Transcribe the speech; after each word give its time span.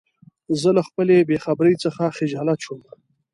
زه 0.61 0.69
له 0.77 0.81
خپله 0.87 1.13
بېخبری 1.29 1.75
څخه 1.83 2.03
خجالت 2.17 2.59
شوم. 2.65 2.81